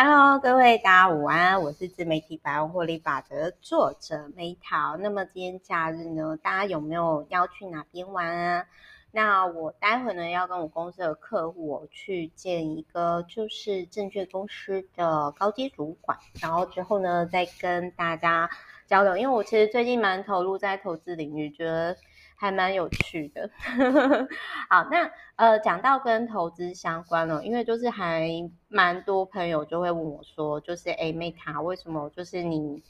[0.00, 4.96] Hello，各位大家午安，我是自媒体百万获利法则作者梅桃。
[4.96, 8.66] 那么今天假日呢，大家有没有要去哪边玩啊？
[9.10, 18.48] 那我待会呢要跟我公司的客户去见一个就是证券公司的高阶主管，然后之后呢再跟大家
[18.86, 19.16] 交流。
[19.16, 21.96] 因为我其实最近蛮投入在投资领域，觉得。
[22.40, 23.50] 还蛮有趣的，
[24.70, 28.28] 好，那呃，讲到跟投资相关了，因为就是还
[28.68, 32.80] 蛮多朋友就会问我说，就是诶，Meta 为什么就是你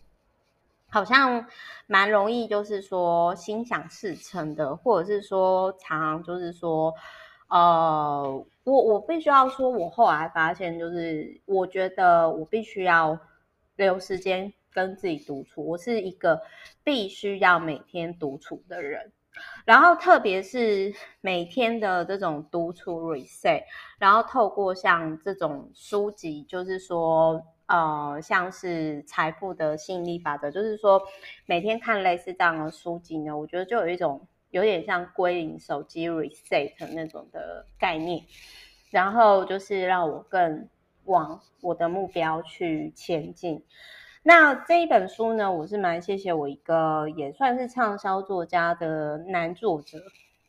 [0.90, 1.46] 好像
[1.86, 6.94] 蛮容易就是说心想事成的，或者是说常常就是说，
[7.48, 13.18] 呃，我我必须要说，我后来发现就是我觉得我必须要
[13.76, 16.42] 留时间跟自己独处，我是一个
[16.84, 19.10] 必须要每天独处的人。
[19.64, 23.62] 然后，特别是每天的这种独处 reset，
[23.98, 31.02] 然后透过像这种书籍，就是说，呃，像是财富的吸引力法则，就是说，
[31.46, 38.24] 每天看类似这样的书籍呢，我觉得就有一种有点像归零手机 reset 那种的概念，
[38.90, 40.68] 然后就是让我更
[41.04, 43.62] 往我的目标去前进。
[44.24, 49.98] 那这一本书呢，我是蛮谢谢我一个也算是畅销作家的男作者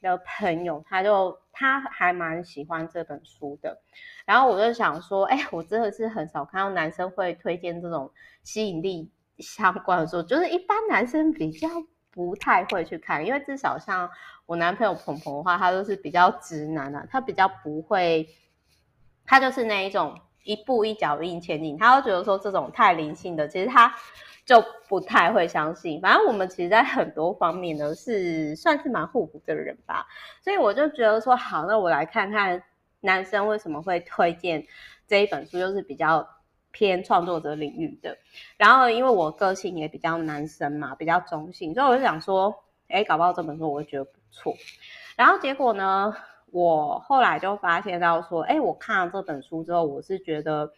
[0.01, 3.79] 的朋友，他就他还蛮喜欢这本书的。
[4.25, 8.11] 然后我就想说，哎，我真的是很少看到男生会推荐这种
[8.43, 11.69] 吸引力相关的书，就是一般男生比较
[12.11, 14.09] 不太会去看，因为至少像
[14.45, 18.27] 我男朋友鹏鹏的话，他都是比较直男啊，他比较不会，
[19.25, 20.19] 他就是那一种。
[20.43, 23.93] 一步一脚印前进，他会觉得说这种太灵性的，其实他
[24.45, 26.01] 就不太会相信。
[26.01, 30.07] 反正我们其实，在很多方面呢，是算是蛮互补的人吧。
[30.41, 32.63] 所以我就觉得说，好，那我来看看
[33.01, 34.65] 男生为什么会推荐
[35.07, 36.27] 这一本书，就是比较
[36.71, 38.17] 偏创作者领域的。
[38.57, 44.55] 然后，因为我个性也比较男生嘛，比较中性，所以我就想说，哎，搞不好这本书我会觉得不错。
[45.15, 46.15] 然后结果呢？
[46.51, 50.71] 我后来就发现到说，哎，我看了这本书之后，我是觉得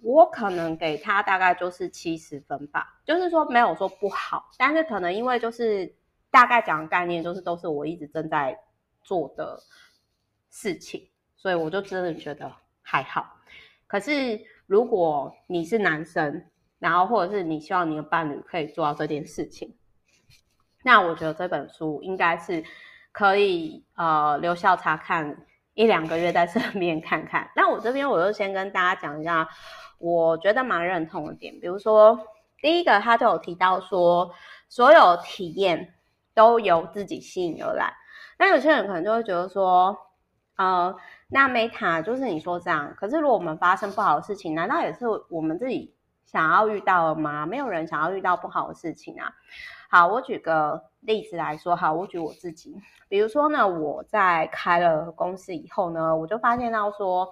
[0.00, 5.94] 我可能给他大概就是七十分吧，就是说没有说不好，但是可能因为就是
[6.30, 8.58] 大概讲的概念就是都是我一直正在
[9.02, 9.58] 做的
[10.50, 12.50] 事情，所以我就真的觉得
[12.80, 13.36] 还好。
[13.86, 16.44] 可是如果你是男生，
[16.78, 19.76] 然后或者是你希望你的伴侣可以做到这件事情，
[20.82, 22.64] 那我觉得这本书应该是。
[23.12, 25.36] 可以呃留校察看
[25.74, 27.50] 一两个月，在身边看看。
[27.54, 29.48] 那我这边我就先跟大家讲一下，
[29.98, 31.58] 我觉得蛮认同的点。
[31.60, 32.18] 比如说，
[32.60, 34.30] 第一个他就有提到说，
[34.68, 35.94] 所有体验
[36.34, 37.92] 都由自己吸引而来。
[38.38, 39.96] 那有些人可能就会觉得说，
[40.56, 40.94] 呃，
[41.28, 42.94] 那 Meta 就是你说这样。
[42.96, 45.94] 可是如果我们发生不好的事情，难道也是我们自己
[46.32, 47.44] 想要遇到的吗？
[47.44, 49.32] 没有人想要遇到不好的事情啊。
[49.90, 57.30] 好，我举个例子来说，好，我举我自己，比如说呢，我在开了公司以后呢，我就发现到说，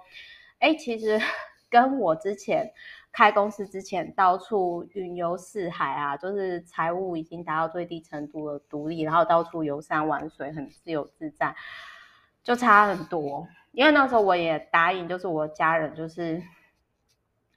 [0.59, 1.19] 哎，其实
[1.71, 2.71] 跟我之前
[3.11, 11.55] 开公司之前到处云游四海啊，就是财务已经达到最低程度的独立，然后到处游山玩水，很自由自在，
[12.43, 13.47] 就差很多。
[13.71, 16.43] 因为那时候我也答应，就是我家人就是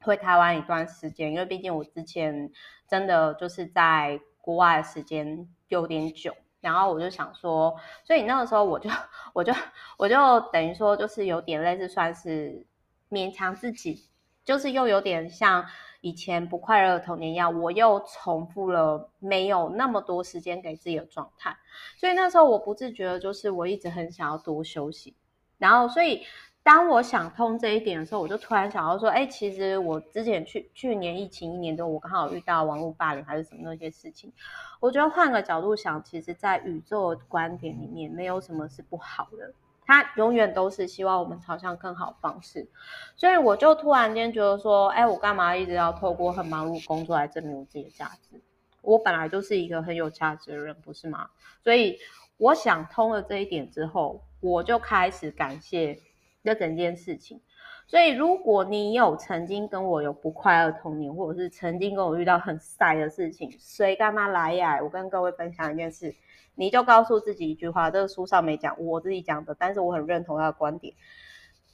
[0.05, 2.53] 回台湾一段时间，因为毕竟我之前
[2.89, 4.21] 真的就是在。
[4.45, 8.91] 国外的时间有点久，然后我就想说，所以那个时候我就
[9.33, 9.55] 我就
[9.97, 12.67] 我就等于说，就是有点类似算是
[13.09, 14.07] 勉强自己，
[14.45, 15.65] 就是又有点像
[16.03, 21.57] 以前不快乐的童年一样，我又重复了没有那么多时间给自己的状态，
[21.97, 25.17] 所以那时候我不自觉的，就是我一直很想要多休息，
[25.57, 26.23] 然后所以。
[26.65, 34.33] 当我想通这一点的时候，我就突然想到说，哎，其实我之前去去年疫情一年多，我刚好遇到网络霸凌还是什么那些事情。
[34.81, 39.53] 我觉得换个角度想，其实，在宇宙的观点里面，没有什么是不好的，
[39.85, 42.67] 它永远都是希望我们朝向更好方式。
[43.15, 48.41] 所以我就突然间觉得说，哎，我干嘛一直要透过很忙碌工作来证明我自己的价值？
[48.81, 51.29] 我本来就是一个很有价值的人，不是吗？
[51.63, 51.99] 所以
[52.39, 56.01] 我想通了这一点之后，我就开始感谢。
[56.45, 57.41] 这整件事情，
[57.87, 64.79] 所以如果你有曾经跟我有不快乐童年，或者是曾经跟我遇到很晒的事情，谁干嘛来呀？
[64.83, 66.15] 我跟各位分享一件事，
[66.55, 70.95] 你就告诉自己一句话，这个书上没讲，我自己讲的，但是我很认同他的观点，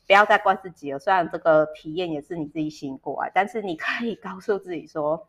[0.06, 0.98] 不要再怪自己了。
[1.00, 5.26] 虽然这个体验也是你自己醒过来，但是你可以告诉自己说，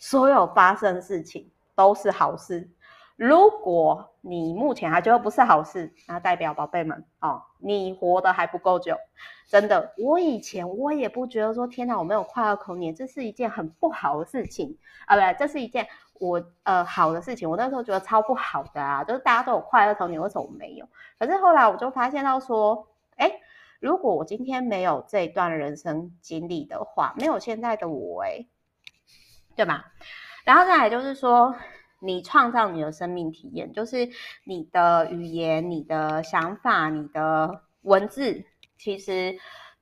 [0.00, 2.68] 所有发生的事情都是好事。
[3.22, 8.96] 如果你目前还觉得不是好事，那代表宝贝们哦，你活得还不够久。
[9.46, 14.76] 真的，我以前我也不觉得说，天哪，我没有快乐童年，这是一件很不好的事情
[15.06, 15.86] 啊，不对，这是一件
[16.18, 17.48] 我呃好的事情。
[17.48, 20.88] 我那时候觉得超不好的啊，就是大家都有快乐童年，为什么我没有？
[21.20, 23.30] 可是后来我就发现到说，哎，
[23.78, 28.44] 如果我今天没有这一段人生经历的话，没有现在的我，哎，
[29.54, 29.92] 对吧？
[30.44, 31.54] 然后再来就是说，
[32.02, 34.08] 你创造你的生命体验，就是
[34.44, 38.44] 你的语言、你的想法、你的文字。
[38.78, 39.38] 其实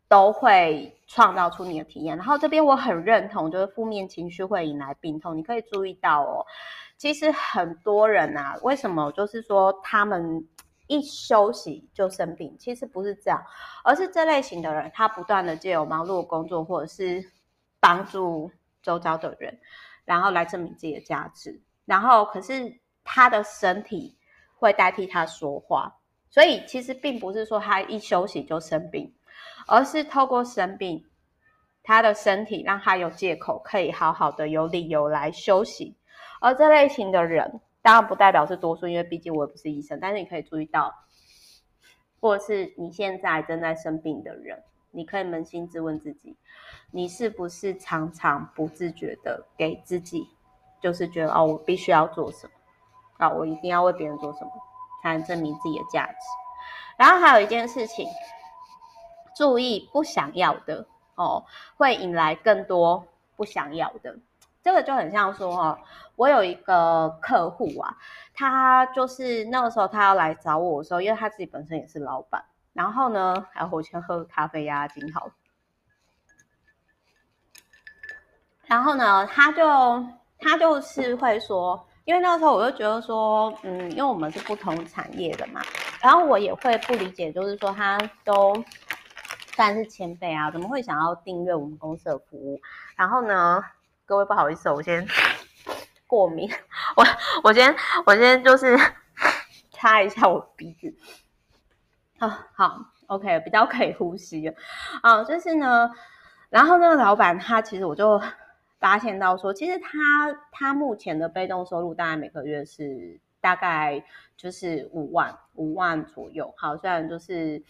[0.08, 5.34] 都会创造出你的体验，然后这边我很认同，就是负面情绪会引来病痛。
[5.34, 6.44] 你可以注意到哦，
[6.98, 10.46] 其实很多人啊，为什么就是说他们
[10.86, 12.54] 一休息就生病？
[12.58, 13.42] 其实不是这样，
[13.84, 17.24] 而是这类型的人，他不断的借由忙碌的工作，或者是
[17.80, 18.50] 帮助
[18.82, 19.58] 周遭的人，
[20.04, 21.58] 然后来证明自己的价值，
[21.90, 22.72] 然后可是
[23.02, 24.16] 他的身体
[24.54, 25.92] 会代替他说话。
[26.30, 29.12] 所以其实并不是说他一休息就生病，
[29.66, 31.04] 而是透过生病，
[31.82, 35.96] 他的身体让他有借口可以好好的有理由来休息。
[36.40, 39.98] 而这类型的人，当然不代表是多数，因为毕竟我也不是医生。
[40.00, 40.94] 但是你可以注意到，
[42.20, 46.36] 或者是你现在正在生病的人，你可以扪心自问自己，
[46.92, 50.28] 你是不是常常不自觉的给自己，
[50.80, 52.52] 就是觉得哦，我必须要做什么
[53.18, 54.50] 啊，我一定要为别人做什么。
[55.02, 56.18] 才能证明自己的价值。
[56.98, 58.06] 然后还有一件事情，
[59.34, 61.46] 注意不想要的哦，
[61.78, 64.18] 会引来更多不想要的。
[64.62, 65.78] 这个就很像说哦，
[66.16, 67.96] 我有一个客户啊，
[68.34, 72.44] 他就是那个时候他要来找我的时候，因为他自己本身也是老板。
[72.74, 75.30] 然后呢，还有我先喝咖啡压压惊好。
[78.66, 80.04] 然后呢，他就
[80.40, 81.86] 他就是会说。
[82.06, 85.60] 因为那时候我就觉得说，嗯，因为我们是不同产业的嘛，
[86.02, 88.52] 然后我也会不理解，就是说他都
[89.54, 92.60] 算是前辈啊，怎么会想要订阅我们公司的服务？
[92.96, 93.62] 然后呢，
[94.06, 95.06] 各位不好意思，我先
[96.08, 96.50] 过敏，
[96.96, 97.04] 我
[97.44, 97.72] 我先
[98.04, 98.76] 我先就是
[99.70, 100.92] 擦一下我鼻子，
[102.18, 104.54] 啊，好，OK，比较可以呼吸了，
[105.02, 105.88] 啊，就是呢，
[106.48, 108.20] 然后那个老板他其实我就。
[108.80, 114.02] 发现到说，其实他他目前的被动收入大概每个月是大概
[114.38, 116.52] 就是五万五万左右。
[116.56, 117.62] 好，虽然就是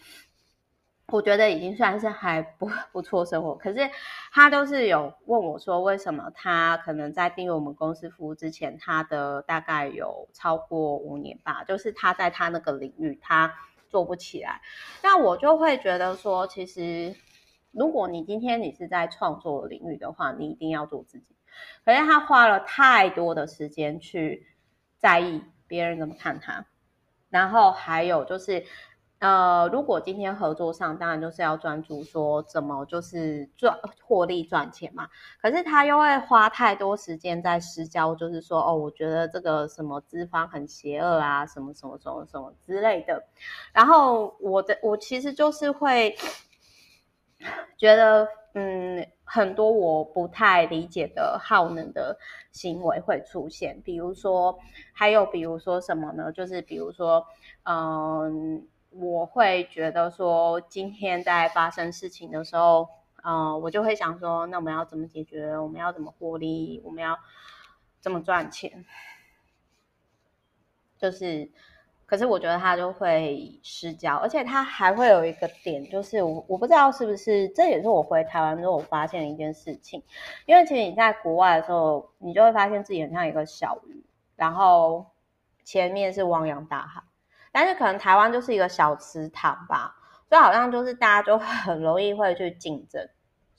[1.07, 3.79] 我觉得已经算是还不不错生活，可是
[4.31, 13.53] 他都是有问我说，为什么他可能在订阅我们公司服务之前，他的大概有超过五年吧，就是他在他那个领域他
[13.89, 14.61] 做不起来，
[15.03, 17.13] 那我就会觉得说，其实。
[17.71, 21.25] 如果你今天你是在创作领域的话，你一定要做自己。
[21.83, 24.47] 可是他花了太多的时间去
[24.97, 26.65] 在意别人怎么看他，
[27.29, 28.63] 然后还有就是，
[29.19, 35.09] 呃，如果今天合作上，当然就是要专注说怎么就是赚获利赚钱嘛。
[35.41, 43.23] 可是他又会花太多时间在私交，就是说哦，我觉得这个什么资方很邪恶啊，什么什么什么什么之类的。
[43.73, 46.15] 然后我的我其实就是会。
[47.81, 52.15] 觉得嗯，很多我不太理解的耗能的
[52.51, 54.59] 行为会出现，比如说，
[54.93, 56.31] 还有比如说什么呢？
[56.31, 57.25] 就是比如说，
[57.63, 62.87] 嗯，我会觉得说，今天在发生事情的时候，
[63.23, 65.57] 嗯，我就会想说，那我们要怎么解决？
[65.57, 66.79] 我们要怎么获利？
[66.85, 67.17] 我们要
[67.99, 68.85] 怎么赚钱？
[70.99, 71.49] 就是。
[72.11, 80.03] 可是我觉得他就会失焦，而且他还会有一个点，就是我我不知道是不是，这也是我回台湾之后我发现的一件事情。
[80.45, 84.03] 因为其实你在国外的时候，你就会发现自己很像一个小鱼，
[84.35, 85.05] 然后
[85.63, 87.01] 前面是汪洋大海，
[87.53, 89.95] 但是可能台湾就是一个小池塘吧，
[90.27, 93.07] 所以好像就是大家就很容易会去竞争。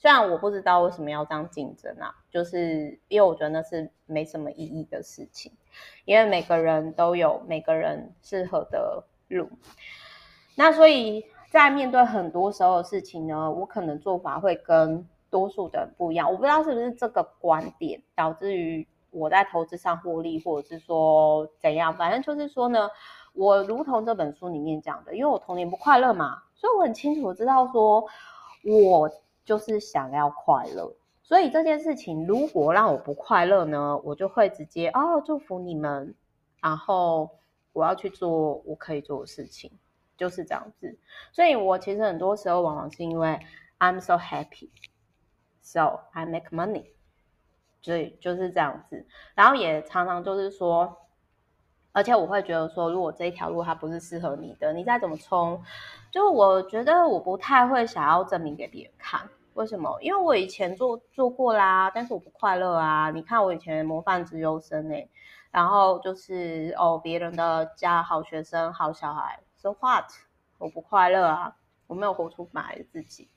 [0.03, 5.49] 虽然我不知道为什么要这样竞争啊，就是因为我觉得那是没什么意义的事情，
[6.03, 9.47] 因为每个人都有每个人适合的路。
[10.55, 16.29] 那所以在面对很多时候的事情呢，我可能做法会跟多数的人不一样。
[16.29, 22.89] 我不知道是不是这个观点导致于我在投资上获利，或者是说怎样，反正就是说呢，
[23.31, 28.05] 我如同这本书里面讲的，因为我童年不快乐嘛，所以我很清楚知道说
[28.65, 29.09] 我。
[29.45, 36.15] 就是想要快乐，所以这件事情如果让我不快乐呢，我就会直接哦祝福你们，
[36.61, 37.29] 然后
[37.73, 39.71] 我要去做我可以做的事情，
[40.15, 40.97] 就是这样子。
[41.31, 43.39] 所以我其实很多时候往往是因为
[43.79, 46.85] I'm so happy，so I make money，
[47.81, 49.05] 所以就是这样子。
[49.35, 50.97] 然后也常常就是说，
[51.93, 55.63] 而且我会觉得说，如果这一条路它不是适合你的，你再怎么冲，
[56.11, 59.21] 就我觉得我不太会想要证明给别人看。
[59.53, 59.95] 为什么？
[60.01, 63.11] 因为我以前做做过啦，但是我不快乐啊。
[63.11, 65.09] 你看我以前模范职优生哎、欸，
[65.51, 70.05] 然后就是哦别人的家好学生好小孩，so what？
[70.57, 73.29] 我不快乐啊，我没有活出本来的自己。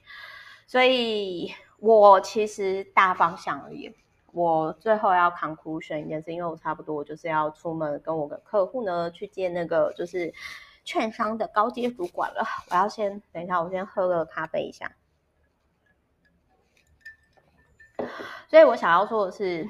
[0.66, 3.94] 所以我其实大方向而言，
[4.36, 10.34] 我最后要 conclusion 一件事，因为我差不多就是要出门跟我的客户呢去见那个就是
[10.84, 12.44] 券商的高阶主管了。
[12.70, 14.92] 我要先等一下，我先喝个咖啡一下。
[18.46, 19.66] 所以我想要说的是，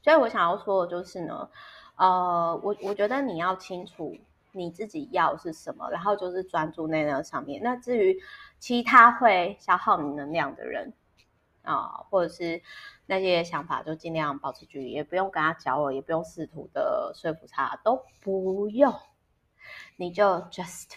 [0.00, 1.50] 所以我想要说的就是呢，
[1.96, 4.16] 呃，我我觉得你要清楚
[4.52, 7.60] 你自己要是什么，然后就是专注在那上面。
[7.64, 8.16] 那至于
[8.60, 10.92] 其他会消耗你能量的人
[11.72, 12.62] 啊、或者是
[13.06, 18.94] 那些想法，就尽量保持距离，也不用跟他交流，也不用试图的说服他，都不用，
[19.96, 20.88] 你就 just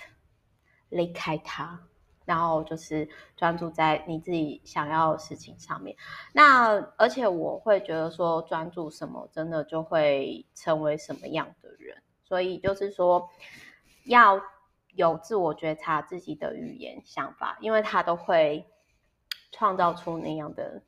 [0.89, 1.81] 离开他。
[2.23, 5.97] 然后就是专注在你自己想要的事情上面。
[6.31, 12.01] 那而且我会觉得说，专注什么，真的就会成为什么样的人。
[12.23, 13.27] 所以就是说，
[14.05, 14.39] 要
[14.93, 18.65] 有自我觉察自己的语言、想法，因为他都会
[19.51, 20.81] 创造出那样的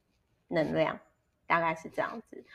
[0.47, 0.99] 能量，
[1.47, 2.45] 大概是这样子。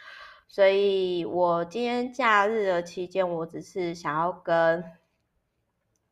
[0.46, 4.84] 所以我今天假日的期间，我只是想要跟。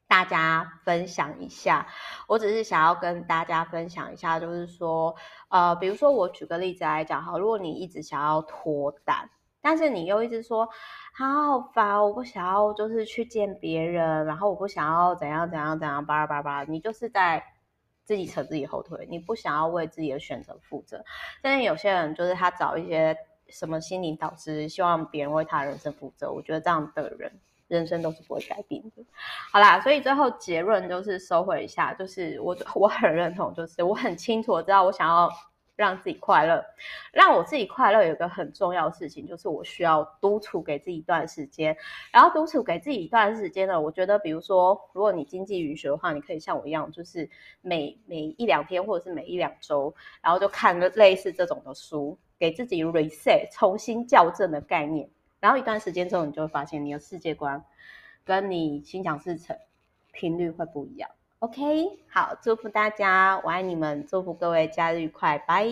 [0.09, 1.89] 大家分享一下，
[2.29, 5.17] 我只是想要跟大家分享一下，就是说，
[5.49, 9.29] 呃，比如说我举个例子来讲哈，如果你一直想要脱单，
[9.61, 10.69] 但是你又一直说，
[11.13, 17.43] 好烦，我不想要就是去见别人，然后我不想要怎样怎样怎样，巴拉巴拉巴拉，你就是在
[18.07, 21.05] 自己扯自己后腿，你不想要为自己的选择负责。
[21.43, 23.15] 但是有些人就是他找一些
[23.49, 27.39] 什么心灵导师，希望别人为他人生负责，我觉得这样的人。
[27.69, 29.05] 人生都是不会改变的。
[29.51, 35.29] 好啦，所以最后结论就是收回一下，就是我我很认同，就是我很清楚我知道我想要
[35.77, 36.65] 让自己快乐，
[37.13, 41.77] 让我自己快乐有个很重要的事情，就是我需要独处给自己一段时间。
[42.11, 47.29] 然后独处给自己一段时间呢，我觉得比如说，如果你经济允许的话，你可以像我一样，就是
[47.61, 55.09] 每每一两天或者是每一两周，然后就看个类似这种的书，给自己 reset 重新校正的概念。
[55.39, 57.63] 然后一段时间之后，你就会发现你的世界观
[58.25, 59.57] 跟你心想事成
[60.13, 61.11] 频率会不一样。
[61.41, 65.67] OK，好，祝福大家，我爱你们，祝福各位假日愉快，拜。